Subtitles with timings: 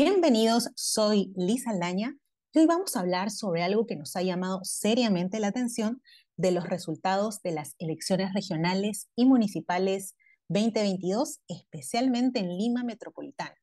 [0.00, 2.16] Bienvenidos, soy Lisa Aldaña
[2.52, 6.00] y hoy vamos a hablar sobre algo que nos ha llamado seriamente la atención
[6.36, 10.14] de los resultados de las elecciones regionales y municipales
[10.50, 13.56] 2022, especialmente en Lima Metropolitana.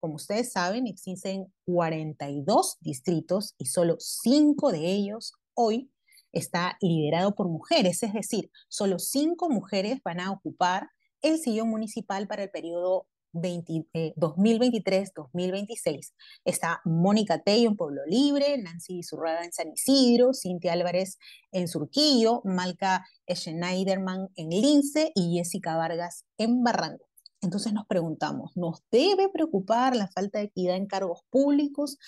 [0.00, 5.90] Como ustedes saben, existen 42 distritos y solo 5 de ellos hoy
[6.30, 10.90] está liderado por mujeres, es decir, solo 5 mujeres van a ocupar
[11.22, 15.86] el sillón municipal para el periodo 2023-2026.
[15.86, 16.00] Eh,
[16.44, 21.18] Está Mónica Tello en Pueblo Libre, Nancy Zurrada en San Isidro, Cintia Álvarez
[21.52, 27.06] en Surquillo, Malca Schneiderman en Lince y Jessica Vargas en Barranco.
[27.42, 31.98] Entonces nos preguntamos, ¿nos debe preocupar la falta de equidad en cargos públicos?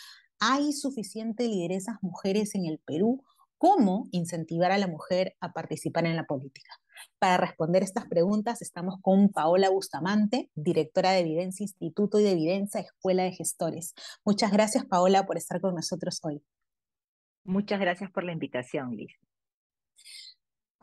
[0.41, 3.23] ¿Hay suficiente lideresas mujeres en el Perú?
[3.57, 6.82] ¿Cómo incentivar a la mujer a participar en la política?
[7.19, 12.81] Para responder estas preguntas estamos con Paola Bustamante, directora de Evidencia Instituto y de Evidencia
[12.81, 13.95] Escuela de Gestores.
[14.25, 16.43] Muchas gracias, Paola, por estar con nosotros hoy.
[17.45, 19.13] Muchas gracias por la invitación, Liz.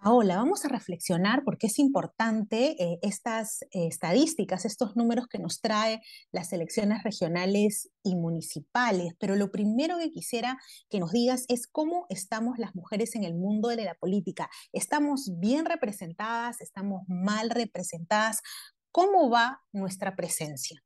[0.01, 5.59] Paola, vamos a reflexionar porque es importante eh, estas eh, estadísticas, estos números que nos
[5.59, 5.99] trae
[6.31, 10.57] las elecciones regionales y municipales, pero lo primero que quisiera
[10.89, 14.49] que nos digas es cómo estamos las mujeres en el mundo de la política.
[14.71, 16.61] ¿Estamos bien representadas?
[16.61, 18.41] ¿Estamos mal representadas?
[18.91, 20.81] ¿Cómo va nuestra presencia?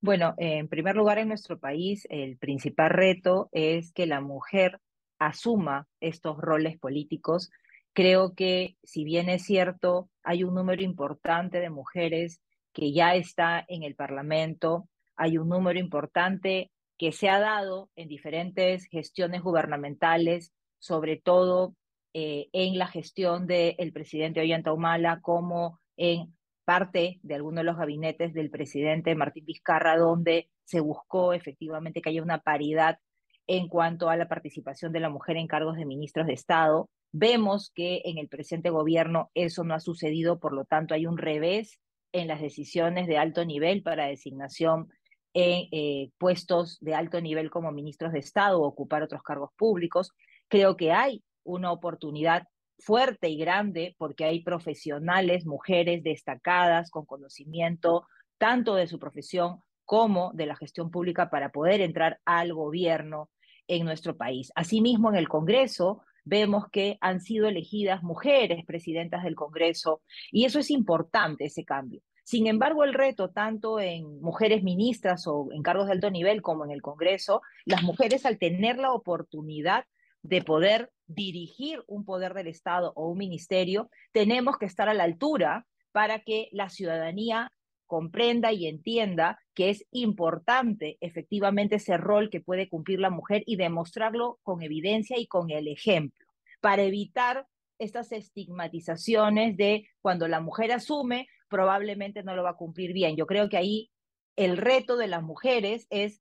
[0.00, 4.80] Bueno, en primer lugar, en nuestro país, el principal reto es que la mujer
[5.18, 7.50] asuma estos roles políticos
[7.98, 12.40] Creo que si bien es cierto, hay un número importante de mujeres
[12.72, 18.06] que ya está en el Parlamento, hay un número importante que se ha dado en
[18.06, 21.74] diferentes gestiones gubernamentales, sobre todo
[22.14, 27.78] eh, en la gestión del presidente Ollanta Humala, como en parte de algunos de los
[27.78, 33.00] gabinetes del presidente Martín Vizcarra, donde se buscó efectivamente que haya una paridad
[33.48, 36.90] en cuanto a la participación de la mujer en cargos de ministros de Estado.
[37.12, 41.16] Vemos que en el presente gobierno eso no ha sucedido, por lo tanto hay un
[41.16, 41.80] revés
[42.12, 44.88] en las decisiones de alto nivel para designación
[45.32, 50.12] en eh, puestos de alto nivel como ministros de Estado o ocupar otros cargos públicos.
[50.48, 52.46] Creo que hay una oportunidad
[52.78, 58.06] fuerte y grande porque hay profesionales, mujeres destacadas con conocimiento
[58.36, 63.30] tanto de su profesión como de la gestión pública para poder entrar al gobierno
[63.68, 64.50] en nuestro país.
[64.54, 70.58] Asimismo, en el Congreso vemos que han sido elegidas mujeres presidentas del Congreso y eso
[70.58, 72.02] es importante, ese cambio.
[72.24, 76.66] Sin embargo, el reto, tanto en mujeres ministras o en cargos de alto nivel como
[76.66, 79.86] en el Congreso, las mujeres al tener la oportunidad
[80.22, 85.04] de poder dirigir un poder del Estado o un ministerio, tenemos que estar a la
[85.04, 87.50] altura para que la ciudadanía
[87.88, 93.56] comprenda y entienda que es importante efectivamente ese rol que puede cumplir la mujer y
[93.56, 96.28] demostrarlo con evidencia y con el ejemplo,
[96.60, 97.48] para evitar
[97.80, 103.16] estas estigmatizaciones de cuando la mujer asume, probablemente no lo va a cumplir bien.
[103.16, 103.90] Yo creo que ahí
[104.36, 106.20] el reto de las mujeres es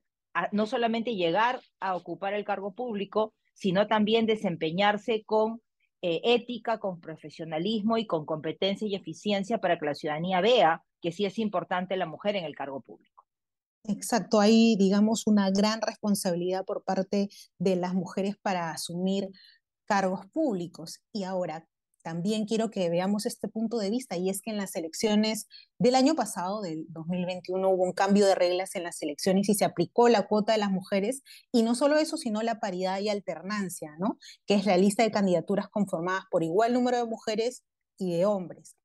[0.52, 5.62] no solamente llegar a ocupar el cargo público, sino también desempeñarse con
[6.02, 11.12] eh, ética, con profesionalismo y con competencia y eficiencia para que la ciudadanía vea que
[11.12, 13.25] sí es importante la mujer en el cargo público.
[13.84, 19.30] Exacto, hay, digamos, una gran responsabilidad por parte de las mujeres para asumir
[19.86, 21.00] cargos públicos.
[21.13, 21.66] Y ahora,
[22.07, 25.46] también quiero que veamos este punto de vista, y es que en las elecciones
[25.78, 29.66] del año pasado, del 2021, hubo un cambio de reglas en las elecciones y se
[29.66, 31.22] aplicó la cuota de las mujeres,
[31.52, 34.18] y no solo eso, sino la paridad y alternancia, ¿no?
[34.46, 37.66] Que es la lista de candidaturas conformadas por igual número de mujeres
[37.97, 38.77] y de hombres.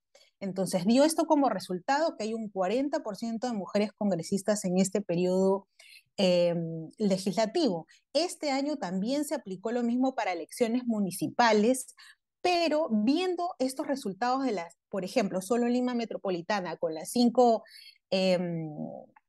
[0.42, 5.68] Entonces, dio esto como resultado que hay un 40% de mujeres congresistas en este periodo
[6.16, 7.86] em, legislativo.
[8.12, 11.94] Este año también se aplicó lo mismo para elecciones municipales,
[12.40, 17.62] pero viendo estos resultados de las, por ejemplo, solo Lima Metropolitana, con las cinco
[18.10, 18.68] em,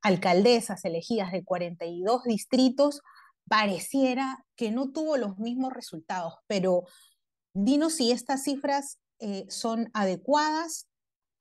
[0.02, 3.02] alcaldesas elegidas de 42 distritos,
[3.48, 6.82] pareciera que no tuvo los mismos resultados, pero
[7.52, 10.88] dinos si estas cifras eh, son adecuadas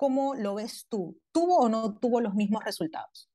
[0.03, 1.17] ¿Cómo lo ves tú?
[1.31, 3.29] ¿Tuvo o no tuvo los mismos resultados?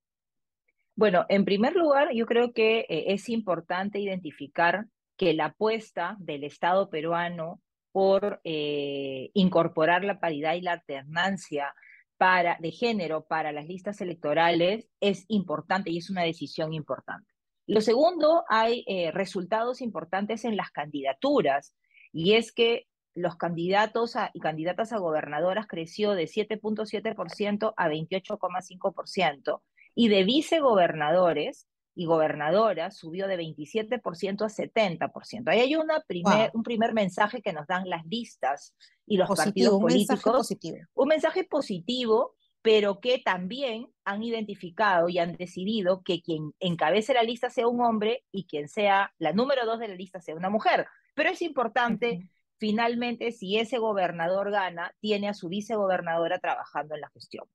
[0.94, 4.84] Bueno, en primer lugar, yo creo que eh, es importante identificar
[5.16, 11.74] que la apuesta del Estado peruano por eh, incorporar la paridad y la alternancia
[12.18, 17.32] para, de género para las listas electorales es importante y es una decisión importante.
[17.66, 21.74] Lo segundo, hay eh, resultados importantes en las candidaturas
[22.12, 22.88] y es que
[23.18, 29.60] los candidatos y candidatas a gobernadoras creció de 7.7% a 28,5%.
[29.94, 31.66] Y de vicegobernadores
[31.98, 35.48] y gobernadoras subió de 27% a 70%.
[35.48, 38.72] Ahí hay una primer, un primer mensaje que nos dan las listas
[39.04, 40.16] y los partidos políticos.
[40.16, 40.76] Mensaje positivo.
[40.94, 47.24] Un mensaje positivo, pero que también han identificado y han decidido que quien encabece la
[47.24, 50.50] lista sea un hombre y quien sea la número dos de la lista sea una
[50.50, 50.86] mujer.
[51.16, 57.10] Pero es importante, finalmente, si ese gobernador gana, tiene a su vicegobernadora trabajando en la
[57.10, 57.46] gestión.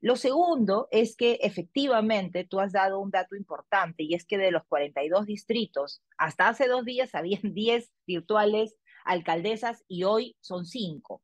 [0.00, 4.50] Lo segundo es que efectivamente tú has dado un dato importante y es que de
[4.50, 11.22] los 42 distritos, hasta hace dos días habían 10 virtuales alcaldesas y hoy son 5.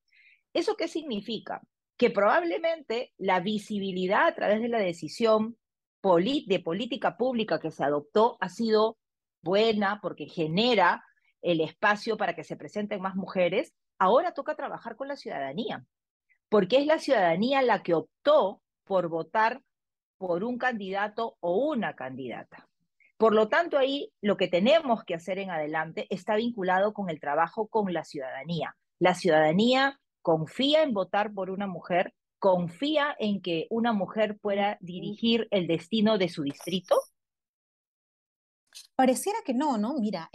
[0.54, 1.62] ¿Eso qué significa?
[1.96, 5.56] Que probablemente la visibilidad a través de la decisión
[6.02, 8.98] de política pública que se adoptó ha sido
[9.40, 11.04] buena porque genera
[11.42, 15.84] el espacio para que se presenten más mujeres, ahora toca trabajar con la ciudadanía,
[16.48, 19.62] porque es la ciudadanía la que optó por votar
[20.18, 22.68] por un candidato o una candidata.
[23.16, 27.20] Por lo tanto, ahí lo que tenemos que hacer en adelante está vinculado con el
[27.20, 28.76] trabajo con la ciudadanía.
[28.98, 35.46] La ciudadanía confía en votar por una mujer, confía en que una mujer pueda dirigir
[35.52, 36.96] el destino de su distrito,
[38.94, 39.94] Pareciera que no, ¿no?
[39.94, 40.28] Mira,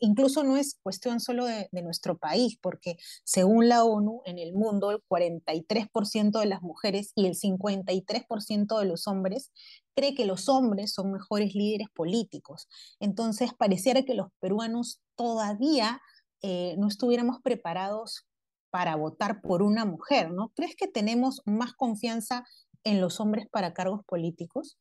[0.00, 4.92] incluso no es cuestión solo de, nuestro país, porque según la ONU, en el mundo
[4.92, 9.50] el 43% de las mujeres y el 53% de los hombres
[9.96, 12.68] cree que los hombres son mejores líderes políticos.
[13.00, 16.00] Entonces, pareciera que los peruanos todavía
[16.42, 18.24] eh, no estuviéramos preparados
[18.70, 20.52] para votar por una mujer, ¿no?
[20.54, 22.44] ¿Crees que tenemos más confianza
[22.84, 24.78] en los hombres para cargos políticos?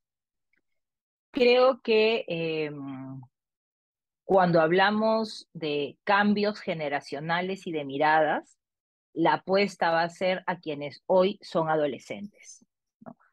[1.37, 3.21] Creo que em,
[4.23, 8.57] cuando hablamos de cambios generacionales y de miradas,
[9.13, 12.65] la apuesta va a ser a quienes hoy son adolescentes.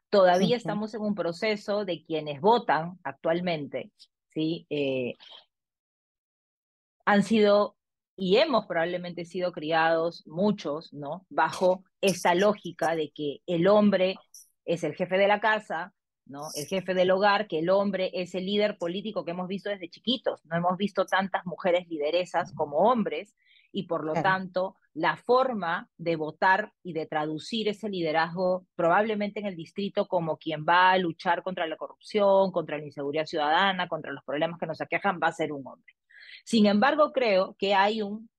[0.09, 3.91] Todavía estamos en un proceso de quienes votan actualmente,
[4.33, 4.65] ¿sí?
[4.69, 5.15] Eh,
[7.05, 7.75] han sido
[8.15, 11.25] y hemos probablemente sido criados muchos, ¿no?
[11.29, 14.15] Bajo esta lógica de que el hombre
[14.63, 15.93] es el jefe de la casa,
[16.25, 16.47] ¿no?
[16.55, 19.89] El jefe del hogar, que el hombre es el líder político que hemos visto desde
[19.89, 20.43] chiquitos.
[20.45, 23.35] No hemos visto tantas mujeres lideresas como hombres
[23.71, 29.45] y por lo tanto la forma de votar y de traducir ese liderazgo probablemente en
[29.45, 34.13] el distrito como quien va a luchar contra la corrupción, contra la inseguridad ciudadana, contra
[34.13, 35.93] los problemas que nos aquejan, va a ser un hombre.
[36.45, 38.29] Sin embargo, creo que hay un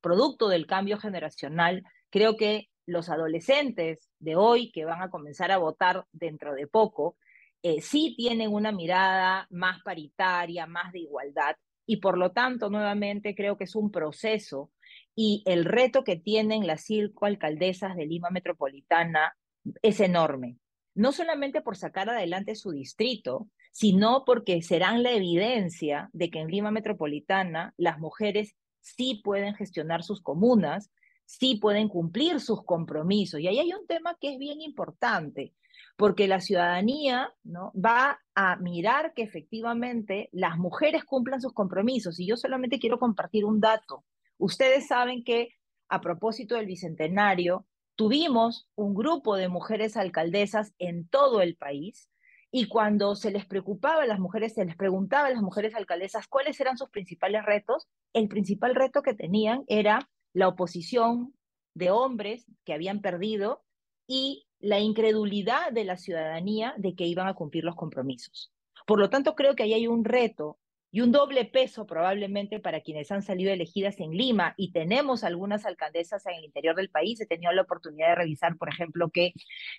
[0.00, 5.58] producto del cambio generacional, creo que los adolescentes de hoy que van a comenzar a
[5.58, 7.16] votar dentro de poco,
[7.62, 11.56] eh, sí tienen una mirada más paritaria, más de igualdad,
[11.86, 14.72] y por lo tanto, nuevamente, creo que es un proceso
[15.14, 19.36] y el reto que tienen las cinco alcaldesas de Lima Metropolitana
[19.82, 20.58] es enorme.
[20.94, 26.48] No solamente por sacar adelante su distrito, sino porque serán la evidencia de que en
[26.48, 30.90] Lima Metropolitana las mujeres sí pueden gestionar sus comunas,
[31.26, 33.40] sí pueden cumplir sus compromisos.
[33.40, 35.54] Y ahí hay un tema que es bien importante,
[35.96, 37.72] porque la ciudadanía ¿no?
[37.72, 42.18] va a mirar que efectivamente las mujeres cumplan sus compromisos.
[42.18, 44.04] Y yo solamente quiero compartir un dato.
[44.38, 45.50] Ustedes saben que
[45.88, 52.10] a propósito del Bicentenario, tuvimos un grupo de mujeres alcaldesas en todo el país
[52.50, 56.26] y cuando se les preocupaba a las mujeres, se les preguntaba a las mujeres alcaldesas
[56.28, 61.34] cuáles eran sus principales retos, el principal reto que tenían era la oposición
[61.72, 63.64] de hombres que habían perdido
[64.06, 68.52] y la incredulidad de la ciudadanía de que iban a cumplir los compromisos.
[68.86, 70.58] Por lo tanto, creo que ahí hay un reto
[70.90, 75.64] y un doble peso probablemente para quienes han salido elegidas en Lima y tenemos algunas
[75.64, 77.18] alcaldesas en el interior del país.
[77.18, 79.32] He tenido la oportunidad de revisar, por ejemplo, que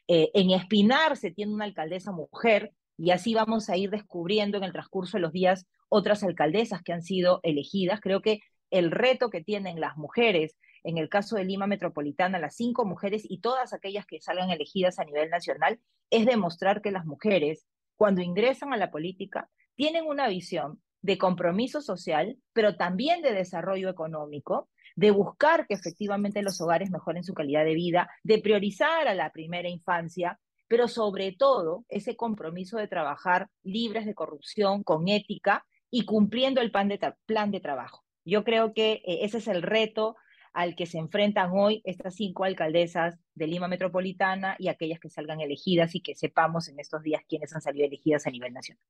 [0.07, 4.63] eh, en Espinar se tiene una alcaldesa mujer y así vamos a ir descubriendo en
[4.63, 8.01] el transcurso de los días otras alcaldesas que han sido elegidas.
[8.01, 12.55] Creo que el reto que tienen las mujeres, en el caso de Lima Metropolitana, las
[12.55, 17.05] cinco mujeres y todas aquellas que salgan elegidas a nivel nacional, es demostrar que las
[17.05, 23.33] mujeres, cuando ingresan a la política, tienen una visión de compromiso social, pero también de
[23.33, 29.07] desarrollo económico, de buscar que efectivamente los hogares mejoren su calidad de vida, de priorizar
[29.07, 35.07] a la primera infancia, pero sobre todo ese compromiso de trabajar libres de corrupción, con
[35.07, 38.06] ética y cumpliendo el plan de, plan de trabajo.
[38.27, 40.17] Yo creo que eh, ese es el reto
[40.51, 45.39] al que se enfrentan hoy estas cinco alcaldesas de Lima Metropolitana y aquellas que salgan
[45.39, 48.83] elegidas y que sepamos en estos días quiénes han salido elegidas a nivel nacional.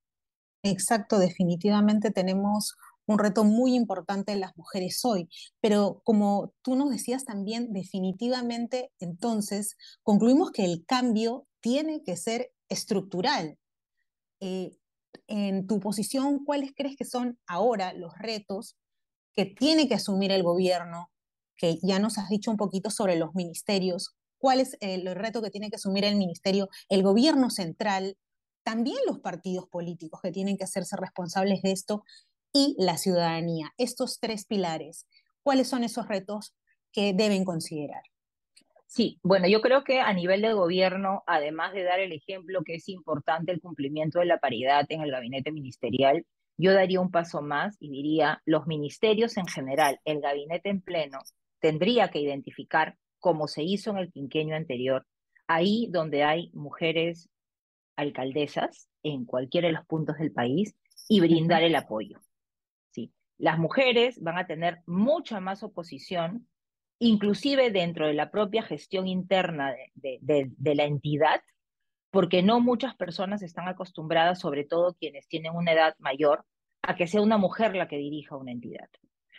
[0.64, 5.30] Exacto, definitivamente tenemos un reto muy importante en las mujeres hoy,
[5.62, 12.52] pero como tú nos decías también, definitivamente entonces concluimos que el cambio tiene que ser
[12.70, 13.58] estructural.
[14.40, 14.72] Eh,
[15.28, 18.78] en tu posición, ¿cuáles crees que son ahora los retos
[19.38, 21.12] que tiene que asumir el gobierno?
[21.58, 24.16] Que ya nos has dicho un poquito sobre los ministerios.
[24.40, 28.18] ¿Cuál es el reto que tiene que asumir el ministerio, el gobierno central,
[28.64, 32.04] también los partidos políticos que tienen que hacerse responsables de esto
[32.52, 33.72] y la ciudadanía?
[33.78, 35.06] Estos tres pilares.
[35.44, 36.56] ¿Cuáles son esos retos
[36.92, 38.02] que deben considerar?
[38.88, 42.76] Sí, bueno, yo creo que a nivel de gobierno, además de dar el ejemplo que
[42.76, 46.26] es importante el cumplimiento de la paridad en el gabinete ministerial,
[46.58, 51.20] yo daría un paso más y diría, los ministerios en general, el gabinete en pleno,
[51.60, 55.06] tendría que identificar, como se hizo en el quinquenio anterior,
[55.48, 57.30] ahí donde hay mujeres
[57.96, 60.76] alcaldesas en cualquiera de los puntos del país
[61.08, 62.20] y brindar el apoyo.
[62.92, 63.12] ¿sí?
[63.38, 66.48] Las mujeres van a tener mucha más oposición
[67.00, 71.42] inclusive dentro de la propia gestión interna de, la entidad,
[72.18, 76.46] porque no muchas personas están acostumbradas, sobre todo quienes tienen una edad mayor,
[76.82, 78.90] a que sea una mujer la que dirija una entidad.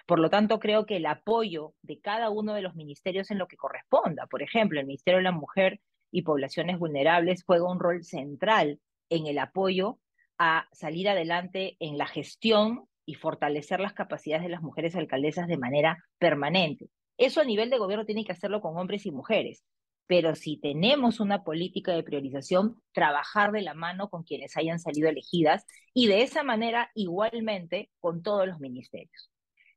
[0.06, 3.48] Por lo tanto, creo que el apoyo de cada uno de los ministerios en lo
[3.48, 5.80] que corresponda, por ejemplo, el Ministerio de la Mujer
[6.12, 8.78] y Poblaciones Vulnerables juega un rol central
[9.10, 9.98] en el apoyo
[10.38, 15.58] a salir adelante en la gestión y fortalecer las capacidades de las mujeres alcaldesas de
[15.58, 16.90] manera permanente.
[17.16, 19.64] Eso a nivel de gobierno tiene que hacerlo con hombres y mujeres,
[20.08, 25.08] pero si tenemos una política de priorización, trabajar de la mano con quienes hayan salido
[25.08, 29.30] elegidas y de esa manera igualmente con todos los ministerios.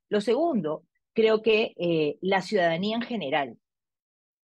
[0.09, 3.57] Lo segundo, creo que eh, la ciudadanía en general.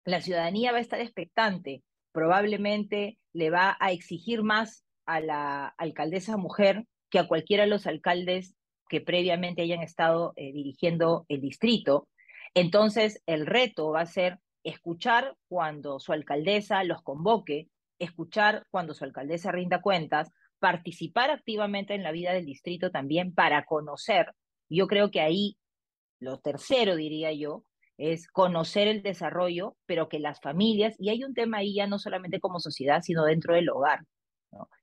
[0.05, 1.83] La ciudadanía va a estar expectante,
[2.13, 7.87] probablemente le va a exigir más a la alcaldesa mujer que a cualquiera de los
[7.87, 8.55] alcaldes
[8.89, 12.09] que previamente hayan estado eh, dirigiendo el distrito,
[12.55, 19.05] entonces, el reto va a ser escuchar cuando su alcaldesa los convoque, escuchar cuando su
[19.05, 24.35] alcaldesa rinda cuentas, participar activamente en la vida del distrito también para conocer.
[24.69, 25.57] Yo creo que ahí,
[26.21, 27.65] lo tercero diría yo,
[27.97, 31.99] es conocer el desarrollo, pero que las familias, y hay un tema ahí ya no
[31.99, 34.07] solamente como sociedad, sino dentro del hogar.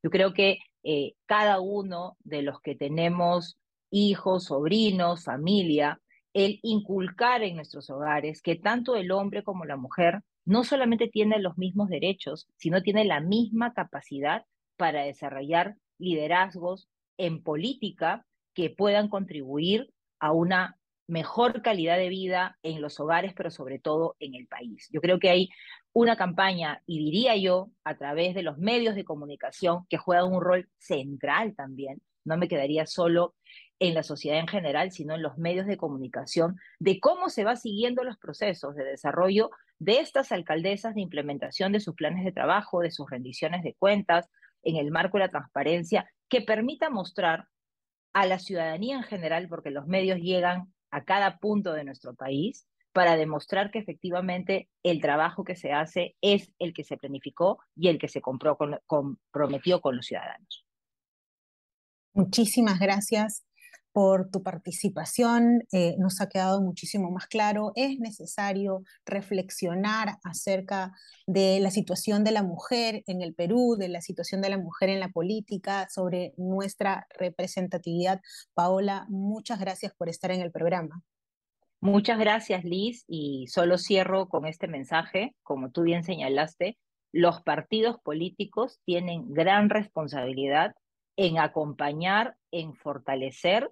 [0.04, 3.58] Yo creo que eh, cada uno de los que tenemos
[3.90, 6.00] hijos, sobrinos, familia,
[6.38, 11.42] el inculcar en nuestros hogares que tanto el hombre como la mujer no solamente tienen
[11.42, 19.10] los mismos derechos, sino tienen la misma capacidad para desarrollar liderazgos en política que puedan
[19.10, 19.90] contribuir
[20.20, 20.78] a una
[21.08, 24.90] mejor calidad de vida en los hogares, pero sobre todo en el país.
[24.94, 25.50] Yo creo que hay
[25.92, 30.42] una campaña, y diría yo, a través de los medios de comunicación, que juegan un
[30.42, 32.00] rol central también.
[32.26, 33.34] No me quedaría solo
[33.80, 37.56] en la sociedad en general, sino en los medios de comunicación, de cómo se va
[37.56, 42.82] siguiendo los procesos de desarrollo de estas alcaldesas, de implementación de sus planes de trabajo,
[42.82, 44.30] de sus rendiciones de cuentas,
[44.64, 47.48] en el marco de la transparencia, que permita mostrar
[48.14, 52.68] a la ciudadanía en general, porque los medios llegan a cada punto de nuestro país,
[52.92, 57.90] para demostrar que efectivamente el trabajo que se hace es el que se planificó y
[57.90, 60.66] el que se comprometió con los ciudadanos.
[62.14, 63.47] Muchísimas gracias
[63.98, 65.64] por tu participación.
[65.72, 67.72] Eh, nos ha quedado muchísimo más claro.
[67.74, 70.94] Es necesario reflexionar acerca
[71.26, 74.90] de la situación de la mujer en el Perú, de la situación de la mujer
[74.90, 78.22] en la política, sobre nuestra representatividad.
[78.54, 81.02] Paola, muchas gracias por estar en el programa.
[81.82, 86.78] Muchas gracias, Liz, y solo cierro con este mensaje, como tú bien señalaste,
[87.12, 90.76] los partidos políticos tienen gran responsabilidad
[91.16, 93.72] en acompañar, en fortalecer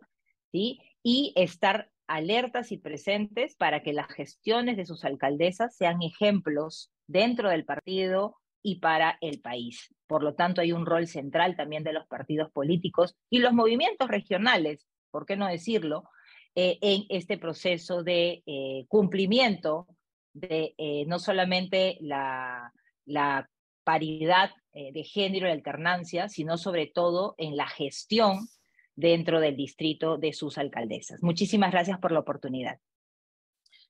[1.03, 7.49] y estar alertas y presentes para que las gestiones de sus alcaldesas sean ejemplos dentro
[7.49, 9.93] del partido y para el país.
[10.07, 14.07] Por lo tanto, hay un rol central también de los partidos políticos y los movimientos
[14.07, 16.03] regionales, ¿por qué no decirlo?,
[16.57, 19.87] eh, en este proceso de eh, cumplimiento
[20.33, 22.71] de eh, no solamente la,
[23.05, 23.49] la
[23.83, 28.49] paridad de género y alternancia, sino sobre todo en la gestión
[28.95, 31.21] dentro del distrito de sus alcaldesas.
[31.21, 32.79] Muchísimas gracias por la oportunidad.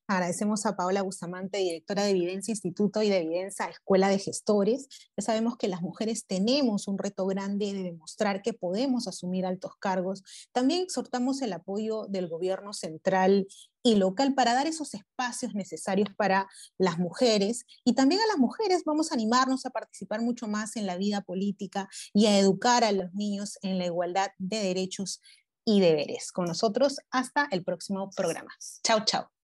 [0.08, 4.88] Agradecemos a Paola Bustamante, directora de Evidencia Instituto y de Evidencia Escuela de Gestores.
[5.18, 9.72] Ya sabemos que las mujeres tenemos un reto grande de demostrar que podemos asumir altos
[9.80, 10.24] cargos.
[10.52, 13.48] También exhortamos el apoyo del gobierno central
[13.86, 16.50] y local para dar esos espacios necesarios para
[16.80, 17.66] las mujeres.
[17.86, 21.22] Y también a las mujeres vamos a animarnos a participar mucho más en la vida
[21.22, 25.22] política y a educar a los niños en la igualdad de derechos
[25.64, 26.32] y deberes.
[26.32, 28.50] Con nosotros hasta el próximo programa.
[28.84, 29.35] Chao, chao.